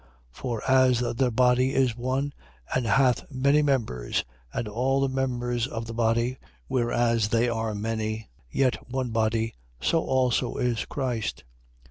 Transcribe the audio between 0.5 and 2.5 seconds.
as the body is one